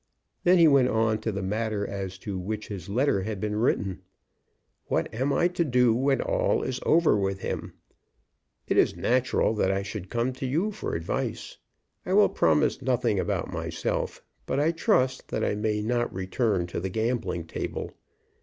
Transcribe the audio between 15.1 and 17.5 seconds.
that I may not return to the gambling